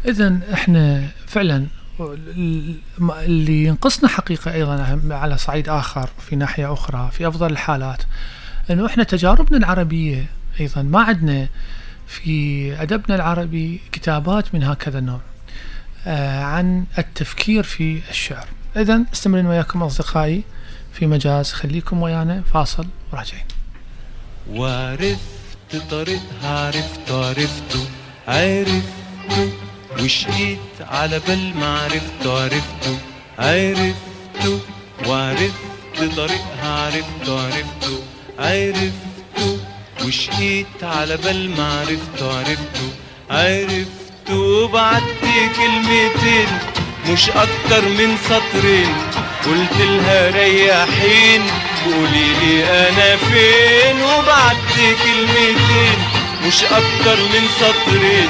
[0.09, 1.67] اذا إحنا فعلا
[2.01, 8.03] ال- ال- اللي ينقصنا حقيقة أيضا على صعيد آخر في ناحية أخرى في أفضل الحالات
[8.71, 10.25] إنه إحنا تجاربنا العربية
[10.61, 11.49] أيضا ما عندنا
[12.07, 15.21] في أدبنا العربي كتابات من هكذا النوع
[16.07, 18.47] آه عن التفكير في الشعر.
[18.77, 20.43] اذا استمرين وياكم أصدقائي
[20.93, 23.45] في مجاز خليكم ويانا فاصل وراجعين.
[24.51, 27.89] وعرفت طريقها عرفته عرفته
[28.29, 29.53] عرفته
[30.03, 30.59] وشقيت
[30.91, 32.99] على بال ما عرفته عرفته
[33.39, 34.61] عرفته
[35.07, 38.03] وعرفت طريقها عرفته عرفته
[38.39, 39.59] عرفته
[40.05, 42.89] وشقيت على بال ما عرفته عرفته
[43.31, 46.49] عرفته وبعدي كلمتين
[47.13, 48.95] مش أكتر من سطرين.
[49.47, 51.43] قلت لها ريحين
[51.85, 55.99] قولي لي أنا فين؟ وبعت كلمتين
[56.47, 58.29] مش أكتر من سطرين.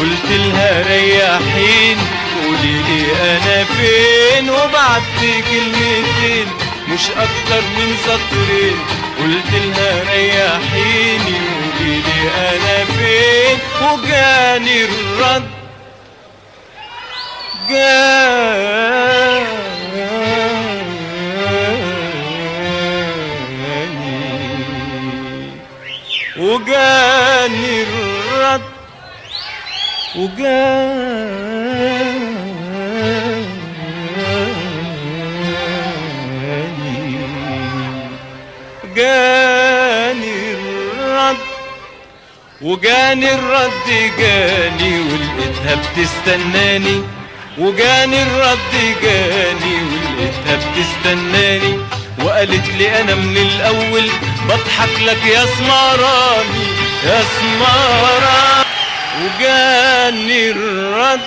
[0.00, 1.98] قلت لها ريحين
[2.42, 6.46] قولي لي أنا فين؟ وبعت كلمتين
[6.88, 8.76] مش أكتر من سطرين.
[9.18, 11.38] قلت لها ريحيني
[11.78, 15.48] قولي لي أنا فين؟ وجاني الرد.
[17.68, 19.50] جاني.
[26.36, 28.69] وجاني الرد.
[30.14, 32.00] وجاني
[38.96, 41.36] جاني الرد
[42.62, 43.88] وجاني الرد
[44.18, 47.02] جاني ولقيتها بتستناني
[47.58, 51.78] وجاني الرد جاني ولقيتها بتستناني
[52.24, 54.10] وقالت لي أنا من الأول
[54.48, 56.64] بضحك لك يا سمراني
[57.06, 58.69] يا سمراني.
[59.20, 61.20] وجاني الرد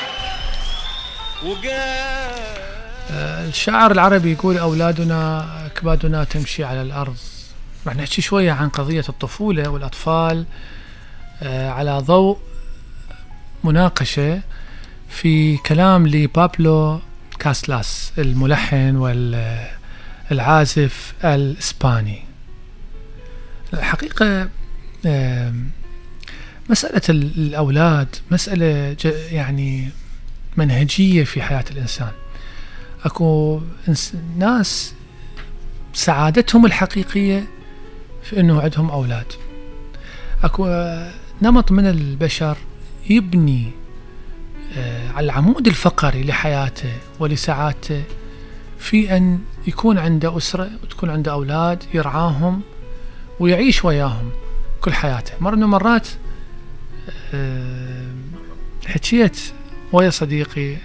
[1.43, 2.33] وجاني
[3.47, 7.17] الشاعر العربي يقول أولادنا أكبادنا تمشي على الأرض.
[7.87, 10.45] راح نحكي شوية عن قضية الطفولة والأطفال
[11.43, 12.37] آه، على ضوء
[13.63, 14.41] مناقشة
[15.09, 16.99] في كلام لبابلو
[17.39, 18.95] كاسلاس الملحن
[20.31, 22.23] والعازف الإسباني.
[23.73, 24.49] الحقيقة
[26.69, 28.95] مسألة ال- الأولاد مسألة
[29.31, 29.89] يعني
[30.57, 32.11] منهجية في حياة الإنسان.
[33.87, 34.93] إنس- ناس
[35.93, 37.43] سعادتهم الحقيقية
[38.23, 39.25] في إنه عندهم أولاد.
[40.43, 41.11] أكو آه،
[41.41, 42.57] نمط من البشر
[43.09, 43.71] يبني
[44.77, 48.03] آه، على العمود الفقري لحياته ولسعادته
[48.79, 52.61] في أن يكون عنده أسرة وتكون عنده أولاد يرعاهم
[53.39, 54.29] ويعيش وياهم
[54.81, 55.31] كل حياته.
[55.63, 56.13] المرات آه،
[58.87, 59.39] حكيت
[59.91, 60.75] ويا صديقي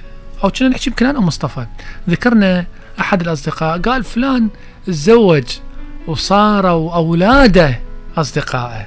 [0.45, 1.67] أو كنا نحكي يمكن أنا ومصطفى
[2.09, 2.67] ذكرنا
[3.01, 4.49] أحد الأصدقاء قال فلان
[4.87, 5.59] تزوج
[6.07, 7.81] وصاروا اولاده
[8.17, 8.87] أصدقائه.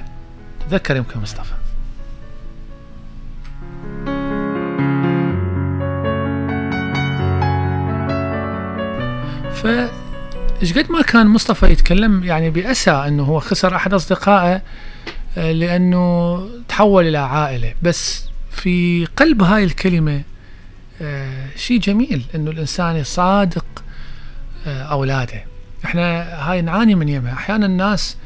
[0.70, 1.52] تذكر يمكن مصطفى.
[9.54, 9.66] ف
[10.62, 14.62] إيش قد ما كان مصطفى يتكلم يعني بأسى إنه هو خسر أحد أصدقائه
[15.38, 17.74] آه، لأنه تحول إلى عائلة.
[17.82, 20.22] بس في قلب هاي الكلمة
[21.02, 23.64] آه، شيء جميل إنه الإنسان يصادق
[24.66, 25.44] آه، أولاده.
[25.84, 27.32] إحنا هاي نعاني من يمها.
[27.32, 28.16] أحيانا الناس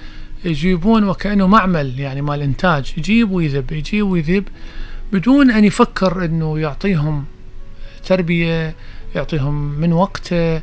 [0.44, 2.92] يجيبون وكأنه معمل يعني مال إنتاج.
[2.96, 4.44] يجيب ويذب يجيب ويذب
[5.12, 7.24] بدون أن يفكر إنه يعطيهم
[8.07, 8.74] تربية
[9.14, 10.61] يعطيهم من وقته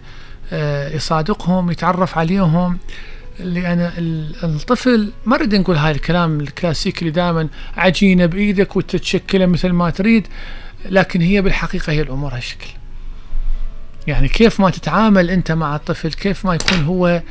[0.95, 2.77] يصادقهم يتعرف عليهم.
[3.39, 9.69] لأن ال- الطفل ما نريد نقول هاي الكلام الكلاسيكي اللي دائما عجينة بإيدك وتتشكله مثل
[9.69, 10.27] ما تريد
[10.85, 12.67] لكن هي بالحقيقة هي الأمور هالشكل.
[14.07, 17.21] يعني كيف ما تتعامل أنت مع الطفل كيف ما يكون هو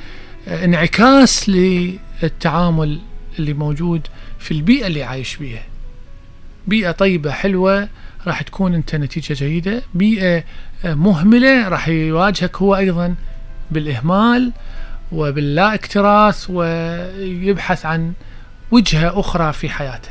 [0.48, 3.00] انعكاس للتعامل
[3.38, 4.06] اللي موجود
[4.38, 5.62] في البيئة اللي عايش بيها.
[6.66, 7.88] بيئة طيبة حلوة
[8.26, 9.82] راح تكون أنت نتيجة جيدة.
[9.94, 10.44] بيئة
[10.84, 13.14] مهملة راح يواجهك هو أيضا
[13.70, 14.52] بالإهمال.
[15.12, 18.12] وباللا اكتراث ويبحث عن
[18.70, 20.10] وجهة أخرى في حياته.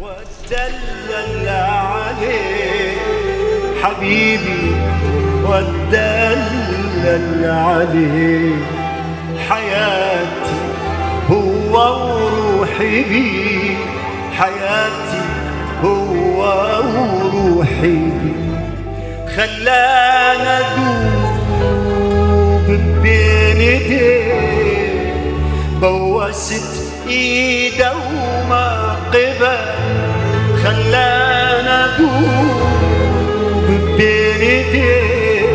[0.00, 2.96] والدلل عليه
[3.82, 4.76] حبيبي
[5.44, 6.70] والدلل
[7.50, 8.56] عليه
[9.48, 10.58] حياتي
[11.30, 13.76] هو وروحي بي.
[14.32, 15.22] حياتي
[15.84, 16.40] هو
[16.94, 18.34] وروحي بي.
[19.36, 21.27] خلانا أدوب
[22.76, 24.32] بين ايديه
[25.80, 29.58] بوست إيده وما قبل
[30.62, 35.48] خلانا دوب بين ايديه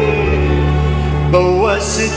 [1.32, 2.14] بوست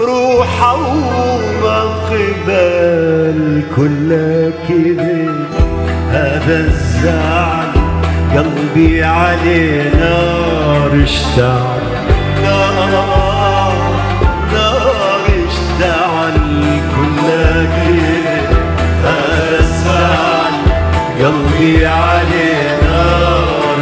[0.00, 1.80] روحه وما
[2.10, 5.46] قبل كله كذب.
[6.10, 7.72] هذا الزعل
[8.36, 11.99] قلبي عليه نار اشتعل
[21.60, 23.76] قلبي عليه نار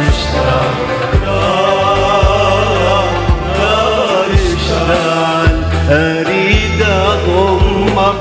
[5.91, 8.15] اريد اضمك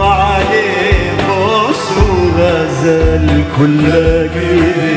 [0.00, 1.12] عليه
[2.38, 3.90] غزل كل
[4.34, 4.91] كذب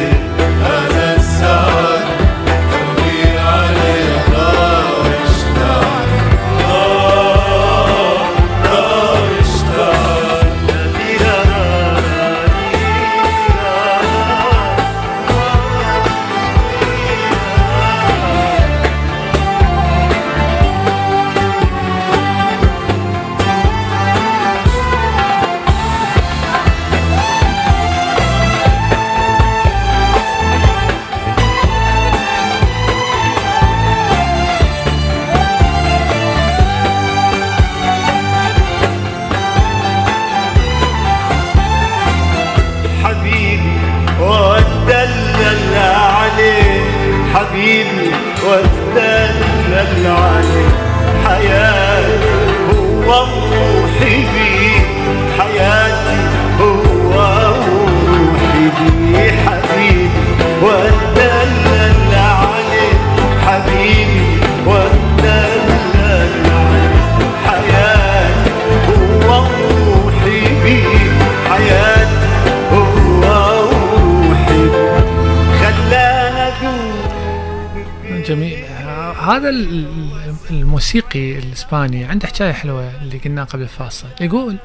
[78.36, 78.66] جميل.
[79.22, 79.88] هذا ال-
[80.50, 84.08] الموسيقي الإسباني عنده حكاية حلوة اللي قلناها قبل الفاصل.
[84.22, 84.58] يقول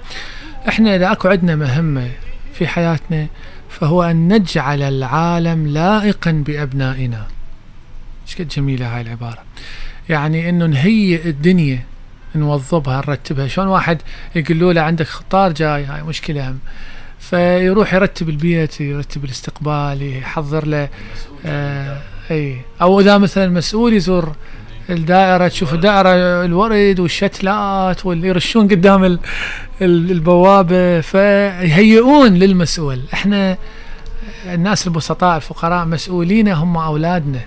[0.68, 2.10] إحنا إذا أكو عندنا مهمة
[2.54, 3.26] في حياتنا
[3.70, 7.26] فهو أن نجعل العالم لائقا بأبنائنا.
[8.26, 9.42] إيش قد جميلة هاي العبارة.
[10.08, 11.82] يعني إنه نهيئ الدنيا
[12.34, 13.48] نوظبها نرتبها.
[13.48, 14.02] شلون واحد
[14.34, 16.58] يقول له عندك خطار جاي هاي مشكلة هم.
[17.20, 20.88] فيروح يرتب البيت يرتب الاستقبال يحضر له
[21.46, 22.00] آه
[22.30, 22.60] أي.
[22.82, 24.32] أو إذا مثلا مسؤول يزور
[24.90, 29.18] الدائرة تشوف الدائرة الورد والشتلات واللي يرشون قدام ال-
[29.82, 33.00] ال- البوابة فيهيئون للمسؤول.
[33.14, 33.56] إحنا
[34.46, 37.40] الناس البسطاء الفقراء مسؤولين هم أولادنا.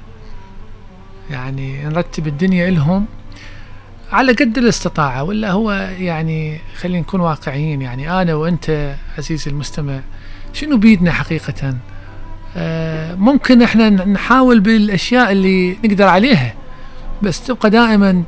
[1.31, 3.05] يعني نرتب الدنيا لهم
[4.11, 7.81] على قد الاستطاعة ولا هو يعني خلينا نكون واقعيين.
[7.81, 9.99] يعني أنا وأنت عزيزي المستمع
[10.53, 11.73] شنو بيدنا حقيقة؟
[13.17, 16.53] ممكن إحنا نحاول بالأشياء اللي نقدر عليها
[17.21, 18.23] بس تبقى دائما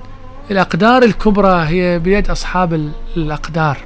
[0.51, 3.77] الأقدار الكبرى هي بيد أصحاب ال- الأقدار.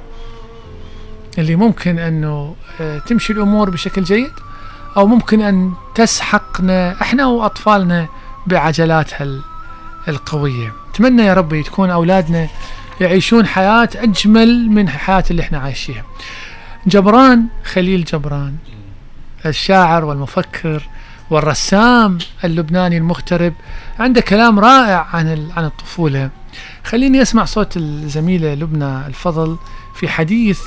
[1.38, 4.30] اللي ممكن أنه آه، تمشي الأمور بشكل جيد
[4.96, 8.06] أو ممكن أن تسحقنا إحنا وأطفالنا
[8.46, 9.40] بعجلاتها ال-
[10.08, 10.72] القوية.
[10.94, 12.48] أتمنى يا ربي تكون أولادنا
[13.00, 16.04] يعيشون حياة أجمل من الحياة اللي إحنا عايشيها
[16.86, 18.54] جبران خليل جبران.
[19.46, 20.88] الشاعر والمفكر
[21.30, 23.54] والرسام اللبناني المغترب
[23.98, 26.30] عنده كلام رائع عن عن الطفولة.
[26.84, 29.56] خليني أسمع صوت الزميلة لبنى الفضل
[29.94, 30.60] في حديث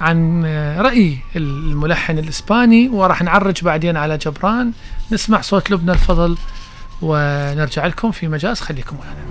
[0.00, 0.44] عن
[0.78, 4.72] رأي الملحن الإسباني وراح نعرج بعدين على جبران.
[5.12, 6.36] نسمع صوت لبنى الفضل
[7.02, 8.60] ونرجع لكم في مجاز.
[8.60, 9.24] خليكم معنا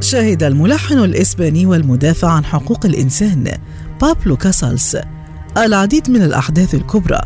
[0.00, 3.58] شهد الملحن الإسباني والمدافع عن حقوق الإنسان
[4.00, 4.96] بابلو كاسالس
[5.56, 7.20] العديد من الأحداث الكبرى.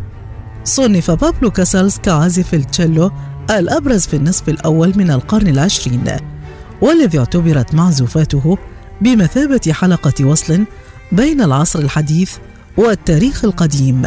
[0.64, 3.10] صنف بابلو كاسالس كعازف التشيلو
[3.50, 6.04] الأبرز في النصف الأول من القرن العشرين
[6.80, 8.58] والذي اعتبرت معزوفاته
[9.00, 10.64] بمثابة حلقة وصل
[11.12, 12.32] بين العصر الحديث
[12.76, 14.02] والتاريخ القديم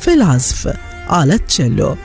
[0.00, 0.76] في العزف
[1.08, 1.96] على التشيلو.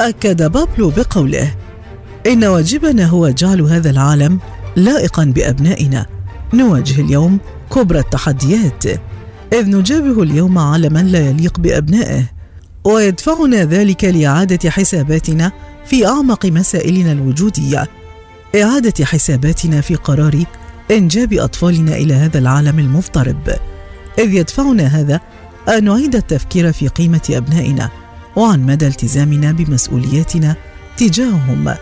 [0.00, 1.54] أكد بابلو بقوله:
[2.26, 4.38] إن واجبنا هو جعل هذا العالم
[4.76, 6.06] لائقا بأبنائنا.
[6.54, 7.38] نواجه اليوم
[7.74, 8.84] كبرى التحديات،
[9.52, 12.22] إذ نجابه اليوم عالما لا يليق بأبنائه،
[12.84, 15.52] ويدفعنا ذلك لإعادة حساباتنا
[15.86, 17.88] في أعمق مسائلنا الوجودية.
[18.62, 20.44] إعادة حساباتنا في قرار
[20.90, 23.48] إنجاب أطفالنا إلى هذا العالم المضطرب،
[24.18, 25.20] إذ يدفعنا هذا
[25.68, 27.90] أن نعيد التفكير في قيمة أبنائنا.
[28.36, 30.56] وعن مدى التزامنا بمسؤولياتنا
[30.96, 31.74] تجاههم.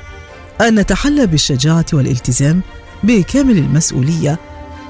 [0.60, 2.60] أن نتحلى بالشجاعة والالتزام
[3.02, 4.38] بكامل المسؤولية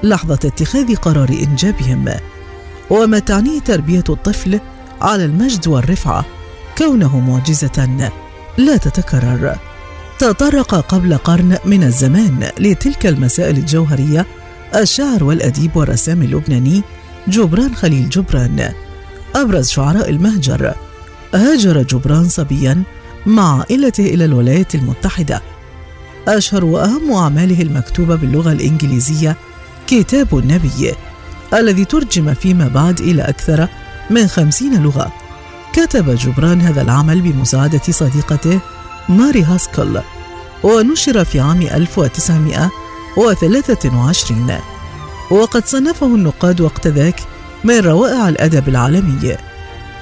[0.03, 2.09] لحظة اتخاذ قرار إنجابهم.
[2.89, 4.59] وما تعنيه تربية الطفل
[5.01, 6.25] على المجد والرفعة.
[6.77, 8.11] كونه معجزة
[8.57, 9.55] لا تتكرر.
[10.19, 14.25] تطرق قبل قرن من الزمان لتلك المسائل الجوهرية
[14.75, 16.81] الشاعر والأديب والرسام اللبناني
[17.27, 18.73] جبران خليل جبران.
[19.35, 20.73] أبرز شعراء المهجر.
[21.33, 22.83] هاجر جبران صبيا
[23.25, 25.41] مع عائلته إلى الولايات المتحدة.
[26.27, 29.37] أشهر وأهم أعماله المكتوبة باللغة الإنجليزية
[29.87, 30.93] كتاب النبي
[31.53, 33.67] الذي ترجم فيما بعد إلى أكثر
[34.09, 35.13] من خمسين لغة.
[35.73, 38.59] كتب جبران هذا العمل بمساعدة صديقته
[39.09, 39.99] ماري هاسكل
[40.63, 44.57] ونشر في عام 1923
[45.31, 47.19] وقد صنفه النقاد وقت ذاك
[47.63, 49.37] من روائع الأدب العالمي.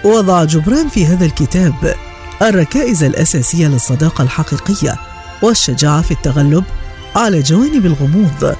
[0.04, 1.96] وضع جبران في هذا الكتاب
[2.42, 4.96] الركائز الأساسية للصداقة الحقيقية
[5.42, 6.64] والشجاعة في التغلب
[7.16, 8.56] على جوانب الغموض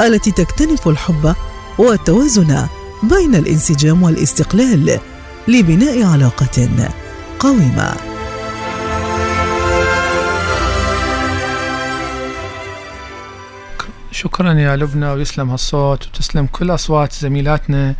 [0.00, 1.34] التي تكتنف الحب
[1.78, 2.66] والتوازن
[3.02, 4.98] بين الانسجام والاستقلال
[5.48, 6.68] لبناء علاقة
[7.38, 7.94] قويمة.
[14.10, 17.94] شكرا يا لبنى ويسلم هالصوت وتسلم كل أصوات زميلاتنا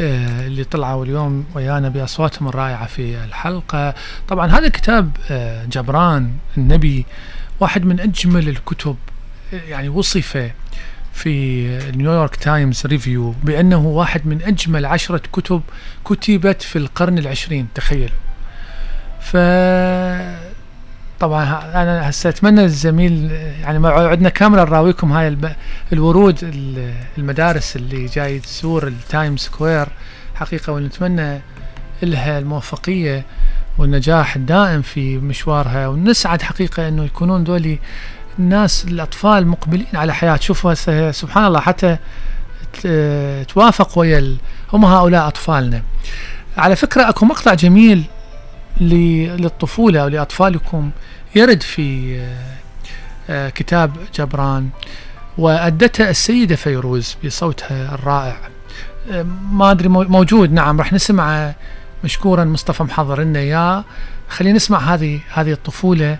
[0.00, 3.94] اللي طلعوا اليوم ويانا بأصواتهم الرائعة في الحلقة.
[4.28, 7.06] طبعا هذا كتاب آه، جبران النبي
[7.60, 8.96] واحد من أجمل الكتب
[9.54, 10.50] آه، يعني وصف
[11.12, 15.62] في نيويورك تايمز ريفيو بأنه واحد من أجمل عشرة كتب
[16.04, 18.16] كتبت في القرن العشرين تخيلوا.
[21.20, 21.44] طبعا
[21.82, 25.36] أنا هسه أتمنى الزميل يعني ما عندنا كاميرا نراويكم هاي.
[25.92, 29.88] الورود ال- المدارس اللي جاي تزور التايم سكوير.
[30.34, 31.40] حقيقة ونتمنى
[32.02, 33.24] لها الموفقية
[33.78, 35.88] والنجاح الدائم في مشوارها.
[35.88, 37.78] ونسعد حقيقة إنه يكونون دولي
[38.38, 40.36] الناس الأطفال مقبلين على حياة.
[40.36, 40.74] شوفوا
[41.10, 41.96] سبحان الله حتى
[43.48, 44.36] توافق ويا
[44.72, 45.82] هم هؤلاء أطفالنا.
[46.56, 48.04] على فكرة أكو مقطع جميل
[48.80, 50.90] للطفولة ولأطفالكم
[51.34, 52.36] يرد في آه،
[53.30, 54.68] آه، كتاب جبران
[55.38, 58.36] وأدتها السيدة فيروز بصوتها الرائع.
[59.10, 60.52] آه، ما أدري مو- موجود.
[60.52, 61.54] نعم راح نسمعه
[62.04, 62.44] مشكورا.
[62.44, 63.84] مصطفى محضر لنا إياه.
[64.28, 66.18] خلينا نسمع هذه هذه الطفولة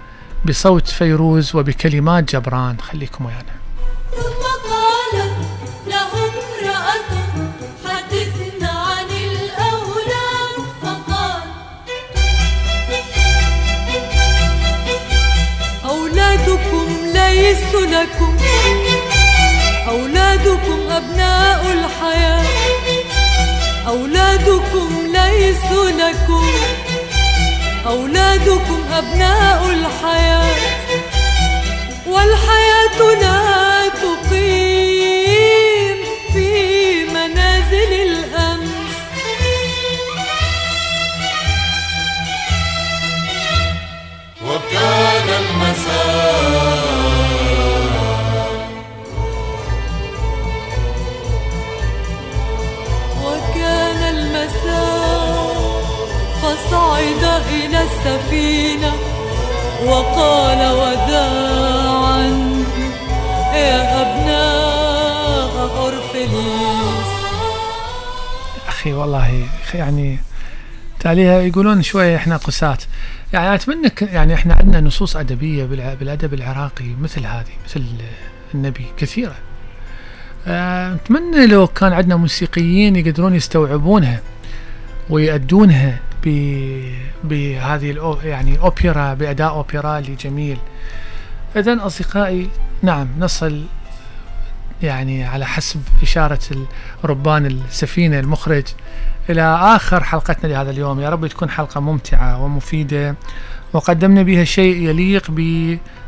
[0.49, 2.77] بصوت فيروز وبكلمات جبران.
[2.81, 3.61] خليكم ويانا.
[17.51, 18.37] ليسوا لكم؟
[19.89, 22.45] أولادكم أبناء الحياة.
[23.89, 26.47] أولادكم ليسوا لكم.
[27.87, 30.57] أولادكم أبناء الحياة.
[32.07, 34.70] والحياة لا تقيم
[56.51, 58.93] فصعد إلى السفينة
[59.87, 62.27] وقال وداعا
[63.55, 67.11] يا أبناء أورفليس
[68.69, 70.19] أخي والله يعني
[71.01, 72.79] تاليها يقولون شوية إحنا قساة.
[73.33, 75.65] يعني أتمنى يعني إحنا عندنا نصوص أدبية
[76.01, 77.83] بالأدب العراقي مثل هذه مثل
[78.55, 79.35] النبي كثيرة.
[80.47, 84.21] آه، أتمنى لو كان عندنا موسيقيين يقدرون يستوعبونها
[85.11, 86.10] ويأدونها.
[87.25, 90.59] بهذه الأو يعني أوبرا بأداء أوبرالي جميل
[91.57, 92.51] إذا أصدقائي
[92.83, 93.64] نعم نصل
[94.83, 96.66] يعني على حسب إشارة
[97.05, 98.64] ربان السفينة المخرج
[99.31, 99.43] إلى
[99.77, 101.01] آخر حلقتنا لهذا اليوم.
[101.01, 103.14] يا رب تكون حلقة ممتعة ومفيدة.
[103.73, 105.31] وقدمنا بها شيء يليق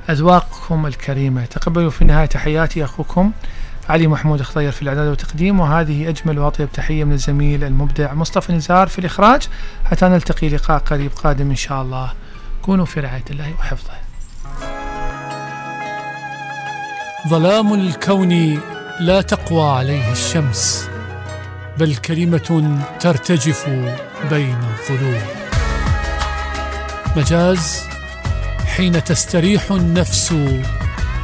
[0.09, 1.45] بأذواقكم الكريمة.
[1.45, 2.27] تقبلوا في النهاية.
[2.27, 3.33] تحياتي أخوكم.
[3.93, 8.89] علي محمود خضير في الإعداد والتقديم وهذه أجمل وأطيب تحية من الزميل المبدع مصطفى نزار
[8.89, 9.49] في الإخراج.
[9.85, 12.13] حتى نلتقي لقاء قريب قادم إن شاء الله.
[12.63, 13.93] كونوا في رعاية الله وحفظه.
[17.29, 18.61] ظلام الكون
[19.01, 20.89] لا تقوى عليه الشمس
[21.79, 23.69] بل كلمة ترتجف
[24.31, 25.23] بين الظلوم.
[27.17, 27.81] مجاز
[28.77, 30.35] حين تستريح النفس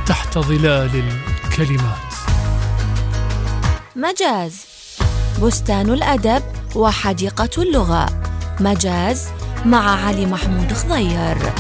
[0.06, 1.02] تحت ظلال
[1.44, 2.07] الكلمات.
[3.98, 4.66] مجاز.
[5.42, 6.42] بستان الأدب
[6.76, 8.06] وحديقة اللغة.
[8.60, 9.28] مجاز
[9.64, 11.52] مع علي محمود خضير.